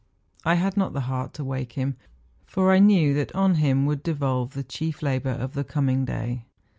I 0.43 0.55
had 0.55 0.75
not 0.77 0.93
the 0.93 1.01
heart 1.01 1.31
to 1.35 1.43
wake 1.43 1.73
him, 1.73 1.95
for 2.47 2.71
I 2.71 2.79
knew 2.79 3.13
that 3.13 3.35
on 3.35 3.53
him 3.61 3.85
would 3.85 4.01
devolve 4.01 4.55
the 4.55 4.63
chief 4.63 5.03
labour 5.03 5.29
of 5.33 5.53
the 5.53 5.63
coming 5.63 6.05
day. 6.05 6.45